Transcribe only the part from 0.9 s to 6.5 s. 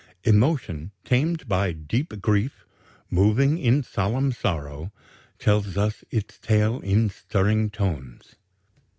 tamed by deep grief, moving in solemn sorrow, tells us its